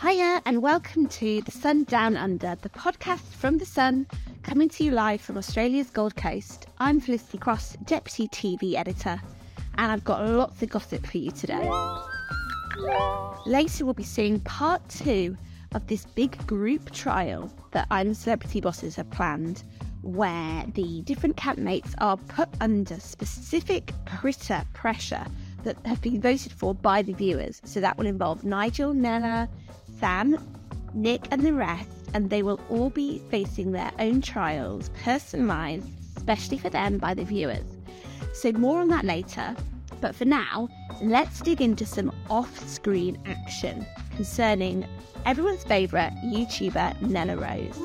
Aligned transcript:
Hiya, 0.00 0.42
and 0.46 0.62
welcome 0.62 1.08
to 1.08 1.42
The 1.42 1.50
Sun 1.50 1.82
Down 1.84 2.16
Under, 2.16 2.56
the 2.62 2.68
podcast 2.68 3.32
from 3.32 3.58
The 3.58 3.66
Sun, 3.66 4.06
coming 4.44 4.68
to 4.68 4.84
you 4.84 4.92
live 4.92 5.20
from 5.20 5.36
Australia's 5.36 5.90
Gold 5.90 6.14
Coast. 6.14 6.68
I'm 6.78 7.00
Felicity 7.00 7.36
Cross, 7.36 7.78
Deputy 7.84 8.28
TV 8.28 8.74
Editor, 8.74 9.20
and 9.76 9.90
I've 9.90 10.04
got 10.04 10.24
lots 10.24 10.62
of 10.62 10.68
gossip 10.68 11.04
for 11.04 11.18
you 11.18 11.32
today. 11.32 11.68
Later, 13.44 13.84
we'll 13.84 13.92
be 13.92 14.04
seeing 14.04 14.38
part 14.38 14.88
two 14.88 15.36
of 15.74 15.84
this 15.88 16.06
big 16.06 16.46
group 16.46 16.92
trial 16.92 17.52
that 17.72 17.88
I'm 17.90 18.14
Celebrity 18.14 18.60
Bosses 18.60 18.94
have 18.94 19.10
planned, 19.10 19.64
where 20.02 20.64
the 20.74 21.02
different 21.02 21.36
campmates 21.36 21.94
are 21.98 22.16
put 22.16 22.48
under 22.60 23.00
specific 23.00 23.92
critter 24.06 24.62
pressure 24.74 25.26
that 25.64 25.76
have 25.84 26.00
been 26.00 26.20
voted 26.20 26.52
for 26.52 26.72
by 26.72 27.02
the 27.02 27.14
viewers. 27.14 27.60
So 27.64 27.80
that 27.80 27.98
will 27.98 28.06
involve 28.06 28.44
Nigel, 28.44 28.94
Nella, 28.94 29.48
Sam, 29.98 30.38
Nick, 30.94 31.26
and 31.30 31.42
the 31.42 31.52
rest, 31.52 31.90
and 32.14 32.30
they 32.30 32.42
will 32.42 32.60
all 32.70 32.90
be 32.90 33.22
facing 33.30 33.72
their 33.72 33.92
own 33.98 34.22
trials, 34.22 34.90
personalised 35.04 35.98
especially 36.28 36.58
for 36.58 36.68
them 36.68 36.98
by 36.98 37.14
the 37.14 37.24
viewers. 37.24 37.64
So, 38.34 38.52
more 38.52 38.80
on 38.80 38.88
that 38.88 39.06
later. 39.06 39.56
But 40.00 40.14
for 40.14 40.26
now, 40.26 40.68
let's 41.00 41.40
dig 41.40 41.62
into 41.62 41.86
some 41.86 42.12
off 42.28 42.68
screen 42.68 43.18
action 43.26 43.86
concerning 44.14 44.86
everyone's 45.24 45.64
favourite 45.64 46.12
YouTuber, 46.24 47.00
Nella 47.00 47.36
Rose. 47.36 47.76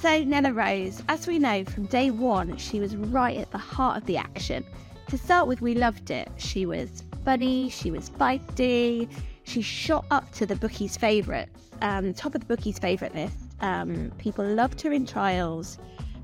So, 0.00 0.24
Nella 0.24 0.52
Rose, 0.52 1.02
as 1.08 1.26
we 1.26 1.38
know 1.38 1.64
from 1.64 1.84
day 1.86 2.10
one, 2.10 2.56
she 2.56 2.80
was 2.80 2.96
right 2.96 3.36
at 3.36 3.50
the 3.50 3.58
heart 3.58 3.98
of 3.98 4.06
the 4.06 4.16
action. 4.16 4.64
To 5.08 5.18
start 5.18 5.46
with, 5.46 5.60
we 5.60 5.74
loved 5.74 6.10
it. 6.10 6.30
She 6.36 6.64
was 6.64 7.04
funny, 7.24 7.68
she 7.68 7.90
was 7.90 8.08
feisty, 8.10 9.08
she 9.48 9.62
shot 9.62 10.04
up 10.10 10.30
to 10.32 10.46
the 10.46 10.56
bookies' 10.56 10.96
favourites, 10.96 11.70
um, 11.82 12.12
top 12.14 12.34
of 12.34 12.42
the 12.42 12.46
bookies' 12.46 12.78
favourite 12.78 13.14
list. 13.14 13.36
Um, 13.60 14.12
people 14.18 14.44
loved 14.44 14.80
her 14.82 14.92
in 14.92 15.06
trials, 15.06 15.78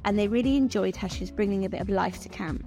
and 0.05 0.19
they 0.19 0.29
really 0.29 0.57
enjoyed 0.57 0.95
how 0.95 1.09
she 1.09 1.21
was 1.21 1.31
bringing 1.31 1.65
a 1.65 1.69
bit 1.69 1.81
of 1.81 1.89
life 1.89 2.21
to 2.23 2.29
camp. 2.29 2.65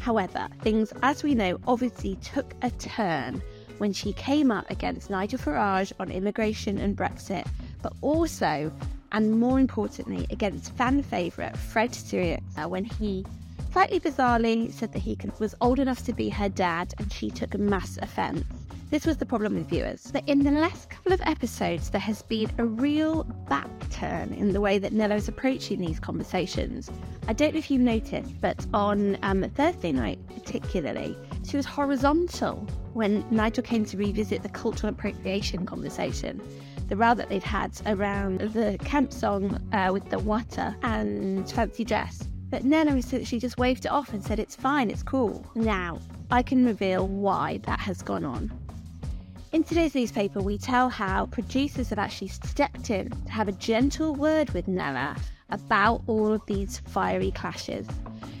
However, 0.00 0.48
things, 0.62 0.92
as 1.02 1.22
we 1.22 1.34
know, 1.34 1.58
obviously 1.66 2.16
took 2.16 2.54
a 2.62 2.70
turn 2.70 3.40
when 3.78 3.92
she 3.92 4.12
came 4.14 4.50
up 4.50 4.68
against 4.70 5.10
Nigel 5.10 5.38
Farage 5.38 5.92
on 6.00 6.10
immigration 6.10 6.78
and 6.78 6.96
Brexit, 6.96 7.46
but 7.82 7.92
also, 8.00 8.72
and 9.12 9.38
more 9.38 9.60
importantly, 9.60 10.26
against 10.30 10.74
fan 10.76 11.02
favourite 11.02 11.56
Fred 11.56 11.92
Sirieix 11.92 12.42
when 12.68 12.84
he 12.84 13.24
slightly 13.72 14.00
bizarrely 14.00 14.72
said 14.72 14.92
that 14.92 14.98
he 14.98 15.16
was 15.38 15.54
old 15.60 15.78
enough 15.78 16.04
to 16.04 16.12
be 16.12 16.28
her 16.28 16.48
dad 16.48 16.92
and 16.98 17.12
she 17.12 17.30
took 17.30 17.56
mass 17.56 17.98
offence. 18.02 18.44
This 18.92 19.06
was 19.06 19.16
the 19.16 19.24
problem 19.24 19.54
with 19.54 19.70
viewers. 19.70 20.10
But 20.12 20.28
in 20.28 20.42
the 20.42 20.50
last 20.50 20.90
couple 20.90 21.14
of 21.14 21.22
episodes, 21.22 21.88
there 21.88 22.00
has 22.02 22.20
been 22.20 22.50
a 22.58 22.66
real 22.66 23.24
back 23.48 23.70
turn 23.88 24.34
in 24.34 24.52
the 24.52 24.60
way 24.60 24.76
that 24.76 24.92
Nella's 24.92 25.28
approaching 25.28 25.80
these 25.80 25.98
conversations. 25.98 26.90
I 27.26 27.32
don't 27.32 27.54
know 27.54 27.58
if 27.58 27.70
you've 27.70 27.80
noticed, 27.80 28.38
but 28.42 28.66
on 28.74 29.16
um, 29.22 29.48
Thursday 29.54 29.92
night, 29.92 30.18
particularly, 30.28 31.16
she 31.42 31.56
was 31.56 31.64
horizontal 31.64 32.56
when 32.92 33.24
Nigel 33.30 33.62
came 33.62 33.86
to 33.86 33.96
revisit 33.96 34.42
the 34.42 34.50
cultural 34.50 34.92
appropriation 34.92 35.64
conversation. 35.64 36.42
The 36.88 36.96
row 36.96 37.14
that 37.14 37.30
they'd 37.30 37.42
had 37.42 37.72
around 37.86 38.40
the 38.40 38.76
camp 38.84 39.10
song 39.10 39.58
uh, 39.72 39.88
with 39.90 40.10
the 40.10 40.18
water 40.18 40.76
and 40.82 41.50
fancy 41.50 41.86
dress. 41.86 42.28
But 42.50 42.64
Nella 42.64 42.94
essentially 42.96 43.40
just 43.40 43.56
waved 43.56 43.86
it 43.86 43.90
off 43.90 44.12
and 44.12 44.22
said, 44.22 44.38
It's 44.38 44.54
fine, 44.54 44.90
it's 44.90 45.02
cool. 45.02 45.50
Now, 45.54 45.98
I 46.30 46.42
can 46.42 46.66
reveal 46.66 47.08
why 47.08 47.58
that 47.64 47.80
has 47.80 48.02
gone 48.02 48.26
on. 48.26 48.52
In 49.52 49.62
today's 49.62 49.94
newspaper, 49.94 50.40
we 50.40 50.56
tell 50.56 50.88
how 50.88 51.26
producers 51.26 51.90
have 51.90 51.98
actually 51.98 52.28
stepped 52.28 52.88
in 52.88 53.10
to 53.10 53.30
have 53.30 53.48
a 53.48 53.52
gentle 53.52 54.14
word 54.14 54.48
with 54.54 54.66
Nella 54.66 55.14
about 55.50 56.02
all 56.06 56.32
of 56.32 56.40
these 56.46 56.78
fiery 56.78 57.32
clashes. 57.32 57.86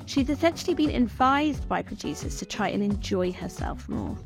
She's 0.06 0.30
essentially 0.30 0.72
been 0.72 0.88
advised 0.88 1.68
by 1.68 1.82
producers 1.82 2.38
to 2.38 2.46
try 2.46 2.68
and 2.68 2.82
enjoy 2.82 3.30
herself 3.30 3.90
more. 3.90 4.16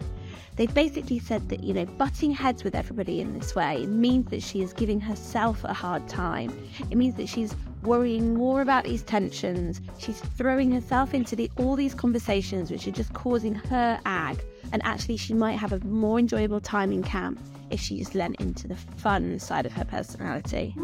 They've 0.54 0.72
basically 0.72 1.18
said 1.18 1.48
that, 1.48 1.64
you 1.64 1.74
know, 1.74 1.86
butting 1.86 2.30
heads 2.30 2.62
with 2.62 2.76
everybody 2.76 3.20
in 3.20 3.36
this 3.36 3.56
way 3.56 3.84
means 3.86 4.30
that 4.30 4.44
she 4.44 4.62
is 4.62 4.72
giving 4.72 5.00
herself 5.00 5.64
a 5.64 5.72
hard 5.72 6.06
time. 6.06 6.56
It 6.88 6.96
means 6.96 7.16
that 7.16 7.28
she's 7.28 7.56
worrying 7.82 8.34
more 8.34 8.60
about 8.60 8.84
these 8.84 9.02
tensions. 9.02 9.80
She's 9.98 10.20
throwing 10.20 10.70
herself 10.70 11.14
into 11.14 11.34
the, 11.34 11.50
all 11.56 11.74
these 11.74 11.94
conversations 11.94 12.70
which 12.70 12.86
are 12.86 12.92
just 12.92 13.12
causing 13.12 13.56
her 13.56 14.00
ag 14.06 14.38
and 14.72 14.82
actually 14.84 15.16
she 15.16 15.34
might 15.34 15.58
have 15.58 15.72
a 15.72 15.80
more 15.80 16.18
enjoyable 16.18 16.60
time 16.60 16.92
in 16.92 17.02
camp 17.02 17.40
if 17.70 17.80
she 17.80 17.98
just 17.98 18.14
lent 18.14 18.40
into 18.40 18.68
the 18.68 18.76
fun 18.76 19.38
side 19.38 19.66
of 19.66 19.72
her 19.72 19.84
personality. 19.84 20.74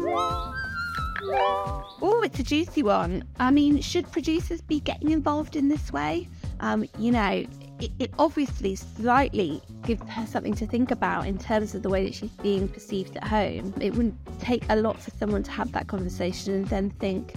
Oh, 1.25 2.21
it's 2.23 2.39
a 2.39 2.43
juicy 2.43 2.83
one. 2.83 3.23
I 3.39 3.49
mean, 3.51 3.81
should 3.81 4.11
producers 4.11 4.61
be 4.61 4.81
getting 4.81 5.11
involved 5.11 5.55
in 5.55 5.69
this 5.69 5.91
way? 5.93 6.27
Um, 6.59 6.85
you 6.99 7.11
know, 7.11 7.45
it, 7.79 7.91
it, 7.99 8.13
obviously 8.19 8.75
slightly 8.75 9.61
gives 9.83 10.01
her 10.09 10.25
something 10.25 10.53
to 10.55 10.67
think 10.67 10.91
about 10.91 11.27
in 11.27 11.37
terms 11.37 11.75
of 11.75 11.83
the 11.83 11.89
way 11.89 12.05
that 12.05 12.13
she's 12.13 12.31
being 12.31 12.67
perceived 12.67 13.17
at 13.17 13.23
home. 13.23 13.73
It 13.79 13.93
wouldn't 13.93 14.17
take 14.39 14.63
a 14.69 14.75
lot 14.75 15.01
for 15.01 15.11
someone 15.11 15.43
to 15.43 15.51
have 15.51 15.71
that 15.73 15.87
conversation 15.87 16.53
and 16.53 16.67
then 16.67 16.89
think, 16.91 17.33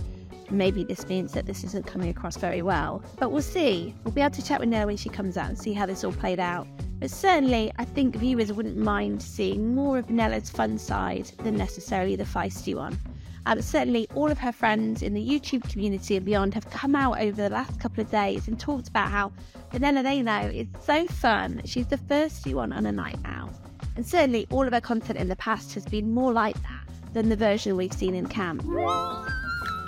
maybe 0.50 0.84
this 0.84 1.06
means 1.08 1.32
that 1.32 1.46
this 1.46 1.64
isn't 1.64 1.86
coming 1.86 2.08
across 2.08 2.36
very 2.36 2.62
well. 2.62 3.02
But 3.18 3.30
we'll 3.30 3.42
see. 3.42 3.94
We'll 4.04 4.12
be 4.12 4.20
able 4.20 4.34
to 4.34 4.44
chat 4.44 4.60
with 4.60 4.68
Nella 4.68 4.86
when 4.86 4.96
she 4.96 5.08
comes 5.08 5.36
out 5.36 5.48
and 5.48 5.58
see 5.58 5.72
how 5.72 5.86
this 5.86 6.04
all 6.04 6.12
played 6.12 6.40
out. 6.40 6.66
But 6.98 7.10
certainly, 7.10 7.72
I 7.78 7.84
think 7.84 8.16
viewers 8.16 8.52
wouldn't 8.52 8.76
mind 8.76 9.22
seeing 9.22 9.74
more 9.74 9.98
of 9.98 10.10
Nella's 10.10 10.50
fun 10.50 10.78
side 10.78 11.26
than 11.38 11.56
necessarily 11.56 12.16
the 12.16 12.24
feisty 12.24 12.74
one. 12.74 12.98
Um, 13.46 13.62
certainly, 13.62 14.08
all 14.14 14.30
of 14.30 14.38
her 14.38 14.50
friends 14.50 15.02
in 15.02 15.14
the 15.14 15.24
YouTube 15.24 15.68
community 15.70 16.16
and 16.16 16.26
beyond 16.26 16.54
have 16.54 16.68
come 16.70 16.96
out 16.96 17.20
over 17.20 17.42
the 17.42 17.50
last 17.50 17.78
couple 17.78 18.02
of 18.02 18.10
days 18.10 18.48
and 18.48 18.58
talked 18.58 18.88
about 18.88 19.08
how 19.08 19.32
Nella 19.78 20.02
they 20.02 20.20
know 20.22 20.40
is 20.40 20.66
so 20.82 21.06
fun. 21.06 21.62
She's 21.64 21.86
the 21.86 21.98
first 21.98 22.46
one 22.46 22.72
on 22.72 22.86
a 22.86 22.92
night 22.92 23.18
out. 23.24 23.52
And 23.94 24.06
certainly, 24.06 24.46
all 24.50 24.66
of 24.66 24.72
her 24.72 24.80
content 24.80 25.18
in 25.18 25.28
the 25.28 25.36
past 25.36 25.74
has 25.74 25.84
been 25.84 26.12
more 26.12 26.32
like 26.32 26.60
that 26.62 26.86
than 27.12 27.28
the 27.28 27.36
version 27.36 27.76
we've 27.76 27.92
seen 27.92 28.14
in 28.14 28.26
camp. 28.26 28.62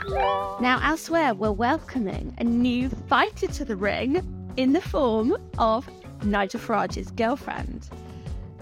Now, 0.08 0.80
elsewhere, 0.82 1.34
we're 1.34 1.52
welcoming 1.52 2.34
a 2.38 2.44
new 2.44 2.88
fighter 2.88 3.46
to 3.46 3.64
the 3.64 3.76
ring 3.76 4.22
in 4.56 4.72
the 4.72 4.80
form 4.80 5.36
of 5.58 5.88
Nigel 6.24 6.60
Farage's 6.60 7.10
girlfriend. 7.10 7.91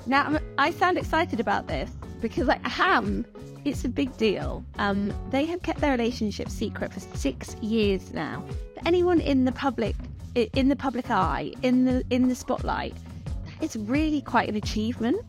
Now, 0.06 0.40
I 0.58 0.72
sound 0.72 0.98
excited 0.98 1.38
about 1.38 1.68
this 1.68 1.88
because 2.20 2.48
I 2.48 2.58
am. 2.64 3.24
It's 3.64 3.84
a 3.84 3.88
big 3.88 4.16
deal. 4.16 4.64
Um, 4.78 5.14
they 5.30 5.44
have 5.46 5.62
kept 5.62 5.80
their 5.80 5.92
relationship 5.92 6.48
secret 6.48 6.92
for 6.92 7.00
six 7.00 7.54
years 7.62 8.12
now. 8.12 8.42
But 8.74 8.84
anyone 8.84 9.20
in 9.20 9.44
the 9.44 9.52
public, 9.52 9.94
in 10.34 10.68
the 10.68 10.76
public 10.76 11.10
eye, 11.10 11.52
in 11.62 11.84
the 11.84 12.04
in 12.10 12.28
the 12.28 12.34
spotlight, 12.34 12.96
it's 13.60 13.76
really 13.76 14.20
quite 14.20 14.48
an 14.48 14.56
achievement. 14.56 15.24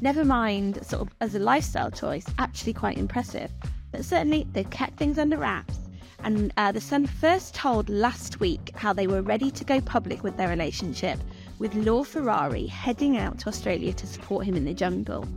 Never 0.00 0.24
mind, 0.24 0.84
sort 0.84 1.02
of 1.02 1.14
as 1.20 1.36
a 1.36 1.38
lifestyle 1.38 1.92
choice, 1.92 2.26
actually 2.38 2.72
quite 2.72 2.98
impressive. 2.98 3.52
But 4.00 4.06
certainly, 4.06 4.46
they've 4.54 4.70
kept 4.70 4.96
things 4.96 5.18
under 5.18 5.36
wraps. 5.36 5.76
And 6.24 6.54
uh, 6.56 6.72
The 6.72 6.80
Sun 6.80 7.06
first 7.06 7.54
told 7.54 7.90
last 7.90 8.40
week 8.40 8.70
how 8.74 8.94
they 8.94 9.06
were 9.06 9.20
ready 9.20 9.50
to 9.50 9.62
go 9.62 9.78
public 9.82 10.22
with 10.22 10.38
their 10.38 10.48
relationship, 10.48 11.18
with 11.58 11.74
Laure 11.74 12.06
Ferrari 12.06 12.64
heading 12.64 13.18
out 13.18 13.38
to 13.40 13.48
Australia 13.48 13.92
to 13.92 14.06
support 14.06 14.46
him 14.46 14.56
in 14.56 14.64
the 14.64 14.72
jungle. 14.72 15.28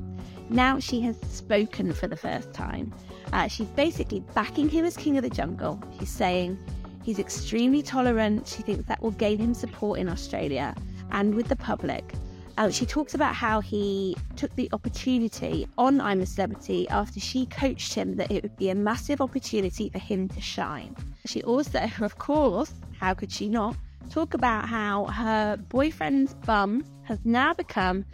Now 0.50 0.80
she 0.80 1.02
has 1.02 1.20
spoken 1.30 1.92
for 1.92 2.08
the 2.08 2.16
first 2.16 2.54
time. 2.54 2.94
Uh, 3.34 3.50
she's 3.50 3.68
basically 3.68 4.22
backing 4.34 4.70
him 4.70 4.86
as 4.86 4.96
king 4.96 5.18
of 5.18 5.24
the 5.24 5.30
jungle. 5.30 5.78
She's 6.00 6.08
saying 6.08 6.58
he's 7.04 7.20
extremely 7.20 7.82
tolerant. 7.82 8.48
She 8.48 8.62
thinks 8.62 8.88
that 8.88 9.02
will 9.02 9.12
gain 9.12 9.40
him 9.40 9.54
support 9.54 10.00
in 10.00 10.08
Australia 10.08 10.74
and 11.12 11.36
with 11.36 11.50
the 11.50 11.58
public. 11.58 12.14
Uh, 12.58 12.70
she 12.70 12.86
talks 12.86 13.16
about 13.16 13.34
how 13.34 13.60
he 13.60 14.16
took 14.36 14.56
the 14.56 14.70
opportunity 14.74 15.68
on 15.78 16.00
I'm 16.00 16.22
a 16.22 16.26
Celebrity 16.26 16.88
after 16.90 17.20
she 17.20 17.48
coached 17.48 17.94
him 17.94 18.16
that 18.18 18.32
it 18.32 18.44
would 18.44 18.56
be 18.58 18.70
a 18.70 18.76
massive 18.76 19.22
opportunity 19.22 19.90
for 19.90 20.00
him 20.00 20.30
to 20.30 20.42
shine. 20.42 20.96
She 21.26 21.42
also, 21.44 21.90
of 22.02 22.18
course, 22.18 22.74
how 23.00 23.14
could 23.14 23.32
she 23.32 23.50
not, 23.50 23.76
talk 24.10 24.34
about 24.34 24.68
how 24.68 25.06
her 25.06 25.58
boyfriend's 25.58 26.34
bum 26.46 26.86
has 27.04 27.20
now 27.24 27.54
become 27.54 28.06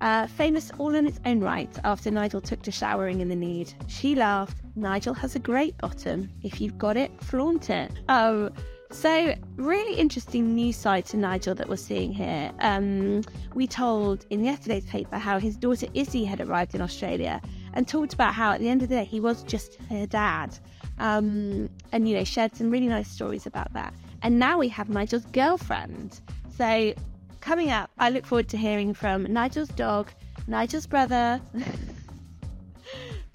uh, 0.00 0.26
famous 0.26 0.70
all 0.78 0.94
in 0.94 1.06
its 1.06 1.20
own 1.24 1.40
right 1.40 1.70
after 1.84 2.10
Nigel 2.10 2.40
took 2.40 2.62
to 2.62 2.70
showering 2.70 3.20
in 3.20 3.28
the 3.28 3.36
nude. 3.36 3.72
She 3.88 4.14
laughed, 4.14 4.58
Nigel 4.74 5.14
has 5.14 5.36
a 5.36 5.38
great 5.38 5.76
bottom. 5.78 6.30
If 6.42 6.60
you've 6.60 6.78
got 6.78 6.96
it, 6.96 7.10
flaunt 7.22 7.70
it. 7.70 7.92
Oh, 8.08 8.50
so, 8.90 9.34
really 9.56 9.98
interesting 9.98 10.54
news 10.54 10.76
side 10.76 11.04
to 11.06 11.16
Nigel 11.16 11.54
that 11.54 11.68
we're 11.68 11.76
seeing 11.76 12.12
here. 12.12 12.52
Um, 12.60 13.22
we 13.54 13.66
told 13.66 14.24
in 14.30 14.44
yesterday's 14.44 14.84
paper 14.86 15.18
how 15.18 15.38
his 15.38 15.56
daughter 15.56 15.86
Izzy 15.94 16.24
had 16.24 16.40
arrived 16.40 16.74
in 16.74 16.80
Australia 16.80 17.40
and 17.74 17.86
talked 17.86 18.14
about 18.14 18.34
how 18.34 18.52
at 18.52 18.60
the 18.60 18.68
end 18.68 18.82
of 18.82 18.88
the 18.88 18.94
day 18.96 19.04
he 19.04 19.20
was 19.20 19.42
just 19.42 19.76
her 19.90 20.06
dad. 20.06 20.56
Um, 20.98 21.68
and, 21.92 22.08
you 22.08 22.16
know, 22.16 22.24
shared 22.24 22.56
some 22.56 22.70
really 22.70 22.88
nice 22.88 23.08
stories 23.08 23.46
about 23.46 23.72
that. 23.74 23.92
And 24.22 24.38
now 24.38 24.58
we 24.58 24.68
have 24.68 24.88
Nigel's 24.88 25.26
girlfriend. 25.26 26.20
So, 26.56 26.94
coming 27.40 27.70
up, 27.70 27.90
I 27.98 28.10
look 28.10 28.24
forward 28.24 28.48
to 28.50 28.56
hearing 28.56 28.94
from 28.94 29.24
Nigel's 29.24 29.68
dog, 29.68 30.10
Nigel's 30.46 30.86
brother. 30.86 31.40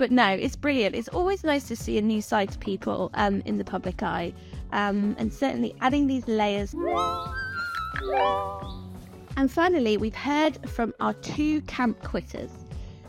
But 0.01 0.09
no, 0.09 0.29
it's 0.29 0.55
brilliant. 0.55 0.95
It's 0.95 1.09
always 1.09 1.43
nice 1.43 1.67
to 1.67 1.75
see 1.75 1.99
a 1.99 2.01
new 2.01 2.23
side 2.23 2.49
to 2.53 2.57
people 2.57 3.11
um, 3.13 3.43
in 3.45 3.59
the 3.59 3.63
public 3.63 4.01
eye 4.01 4.33
um, 4.71 5.15
and 5.19 5.31
certainly 5.31 5.75
adding 5.79 6.07
these 6.07 6.27
layers. 6.27 6.73
And 9.37 9.51
finally, 9.51 9.97
we've 9.97 10.15
heard 10.15 10.57
from 10.67 10.95
our 10.99 11.13
two 11.13 11.61
camp 11.61 12.01
quitters. 12.01 12.49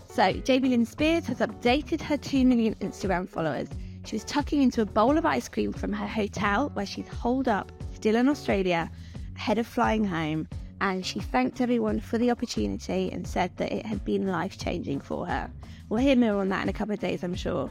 So, 0.06 0.34
Jamie 0.34 0.68
Lynn 0.68 0.84
Spears 0.84 1.24
has 1.28 1.38
updated 1.38 2.02
her 2.02 2.18
2 2.18 2.44
million 2.44 2.74
Instagram 2.82 3.26
followers. 3.26 3.68
She 4.04 4.16
was 4.16 4.24
tucking 4.24 4.60
into 4.60 4.82
a 4.82 4.86
bowl 4.86 5.16
of 5.16 5.24
ice 5.24 5.48
cream 5.48 5.72
from 5.72 5.94
her 5.94 6.06
hotel 6.06 6.68
where 6.74 6.84
she's 6.84 7.08
holed 7.08 7.48
up, 7.48 7.72
still 7.94 8.16
in 8.16 8.28
Australia, 8.28 8.90
ahead 9.34 9.56
of 9.56 9.66
flying 9.66 10.04
home. 10.04 10.46
And 10.82 11.06
she 11.06 11.20
thanked 11.20 11.60
everyone 11.60 12.00
for 12.00 12.18
the 12.18 12.32
opportunity 12.32 13.08
and 13.12 13.24
said 13.24 13.56
that 13.58 13.70
it 13.70 13.86
had 13.86 14.04
been 14.04 14.26
life 14.26 14.58
changing 14.58 15.00
for 15.00 15.24
her. 15.28 15.48
We'll 15.88 16.00
hear 16.00 16.16
more 16.16 16.40
on 16.40 16.48
that 16.48 16.64
in 16.64 16.68
a 16.68 16.72
couple 16.72 16.92
of 16.92 16.98
days, 16.98 17.22
I'm 17.22 17.36
sure. 17.36 17.70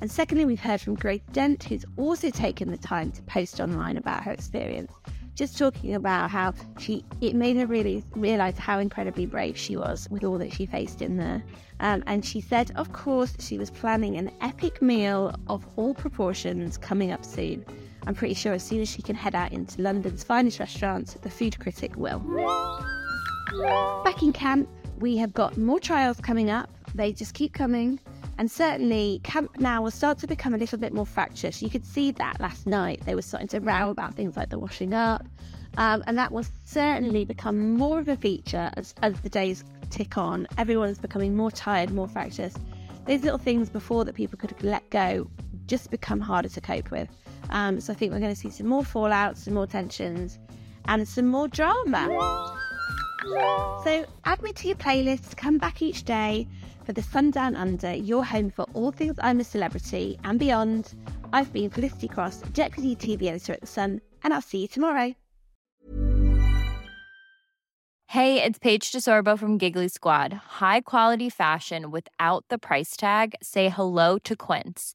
And 0.00 0.10
secondly, 0.10 0.44
we've 0.44 0.58
heard 0.58 0.80
from 0.80 0.96
Grace 0.96 1.22
Dent, 1.30 1.62
who's 1.62 1.84
also 1.96 2.30
taken 2.30 2.72
the 2.72 2.76
time 2.76 3.12
to 3.12 3.22
post 3.22 3.60
online 3.60 3.96
about 3.96 4.24
her 4.24 4.32
experience, 4.32 4.92
just 5.36 5.56
talking 5.56 5.94
about 5.94 6.32
how 6.32 6.52
she 6.80 7.04
it 7.20 7.36
made 7.36 7.56
her 7.58 7.66
really 7.66 8.02
realize 8.16 8.58
how 8.58 8.80
incredibly 8.80 9.24
brave 9.24 9.56
she 9.56 9.76
was 9.76 10.08
with 10.10 10.24
all 10.24 10.38
that 10.38 10.52
she 10.52 10.66
faced 10.66 11.00
in 11.00 11.18
there. 11.18 11.44
Um, 11.78 12.02
and 12.08 12.24
she 12.24 12.40
said, 12.40 12.72
of 12.74 12.92
course, 12.92 13.36
she 13.38 13.56
was 13.56 13.70
planning 13.70 14.16
an 14.16 14.32
epic 14.40 14.82
meal 14.82 15.32
of 15.46 15.64
all 15.76 15.94
proportions 15.94 16.76
coming 16.76 17.12
up 17.12 17.24
soon. 17.24 17.64
I'm 18.06 18.14
pretty 18.14 18.34
sure 18.34 18.52
as 18.52 18.62
soon 18.62 18.80
as 18.80 18.88
she 18.88 19.02
can 19.02 19.14
head 19.14 19.34
out 19.34 19.52
into 19.52 19.80
London's 19.80 20.24
finest 20.24 20.58
restaurants, 20.58 21.14
the 21.14 21.30
food 21.30 21.58
critic 21.58 21.96
will. 21.96 22.18
Back 24.04 24.22
in 24.22 24.32
camp, 24.32 24.68
we 24.98 25.16
have 25.18 25.32
got 25.32 25.56
more 25.56 25.78
trials 25.78 26.18
coming 26.18 26.50
up. 26.50 26.70
They 26.94 27.12
just 27.12 27.34
keep 27.34 27.52
coming. 27.52 28.00
And 28.38 28.50
certainly, 28.50 29.20
camp 29.22 29.58
now 29.58 29.82
will 29.82 29.90
start 29.90 30.18
to 30.18 30.26
become 30.26 30.54
a 30.54 30.58
little 30.58 30.78
bit 30.78 30.92
more 30.92 31.06
fractious. 31.06 31.62
You 31.62 31.70
could 31.70 31.84
see 31.84 32.10
that 32.12 32.40
last 32.40 32.66
night. 32.66 33.02
They 33.04 33.14
were 33.14 33.22
starting 33.22 33.48
to 33.48 33.60
row 33.60 33.90
about 33.90 34.14
things 34.14 34.36
like 34.36 34.48
the 34.48 34.58
washing 34.58 34.94
up. 34.94 35.26
Um, 35.76 36.02
and 36.06 36.18
that 36.18 36.32
will 36.32 36.44
certainly 36.64 37.24
become 37.24 37.74
more 37.76 37.98
of 37.98 38.08
a 38.08 38.16
feature 38.16 38.70
as, 38.76 38.94
as 39.02 39.20
the 39.20 39.28
days 39.28 39.64
tick 39.90 40.18
on. 40.18 40.46
Everyone's 40.58 40.98
becoming 40.98 41.36
more 41.36 41.50
tired, 41.50 41.90
more 41.92 42.08
fractious. 42.08 42.54
Those 43.06 43.22
little 43.22 43.38
things 43.38 43.68
before 43.68 44.04
that 44.04 44.14
people 44.14 44.38
could 44.38 44.60
let 44.62 44.88
go 44.90 45.28
just 45.66 45.90
become 45.90 46.20
harder 46.20 46.48
to 46.48 46.60
cope 46.60 46.90
with. 46.90 47.08
Um, 47.50 47.80
so 47.80 47.92
I 47.92 47.96
think 47.96 48.12
we're 48.12 48.20
going 48.20 48.34
to 48.34 48.40
see 48.40 48.50
some 48.50 48.66
more 48.66 48.84
fallout, 48.84 49.36
some 49.36 49.54
more 49.54 49.66
tensions, 49.66 50.38
and 50.86 51.06
some 51.06 51.26
more 51.26 51.48
drama. 51.48 52.08
So 53.84 54.04
add 54.24 54.42
me 54.42 54.52
to 54.52 54.66
your 54.66 54.76
playlist, 54.76 55.36
come 55.36 55.58
back 55.58 55.82
each 55.82 56.04
day 56.04 56.48
for 56.84 56.92
the 56.92 57.02
Sun 57.02 57.30
Down 57.30 57.54
Under, 57.54 57.94
your 57.94 58.24
home 58.24 58.50
for 58.50 58.66
all 58.74 58.90
things 58.90 59.16
I'm 59.22 59.40
a 59.40 59.44
Celebrity 59.44 60.18
and 60.24 60.38
beyond. 60.38 60.94
I've 61.32 61.52
been 61.52 61.70
Felicity 61.70 62.08
Cross, 62.08 62.38
Deputy 62.52 62.96
TV 62.96 63.28
Editor 63.28 63.54
at 63.54 63.60
The 63.60 63.66
Sun, 63.66 64.00
and 64.24 64.34
I'll 64.34 64.42
see 64.42 64.62
you 64.62 64.68
tomorrow. 64.68 65.14
Hey, 68.08 68.42
it's 68.42 68.58
Paige 68.58 68.92
DeSorbo 68.92 69.38
from 69.38 69.56
Giggly 69.56 69.88
Squad. 69.88 70.34
High 70.34 70.82
quality 70.82 71.30
fashion 71.30 71.90
without 71.90 72.44
the 72.50 72.58
price 72.58 72.94
tag? 72.94 73.34
Say 73.42 73.70
hello 73.70 74.18
to 74.18 74.36
Quince. 74.36 74.94